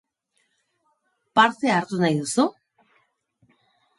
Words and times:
Parte 1.39 1.69
hartu 1.73 2.01
nahi 2.03 2.17
duzu? 2.23 2.45